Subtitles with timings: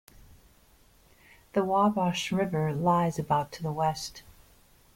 [1.53, 4.23] The Wabash River lies about to the west.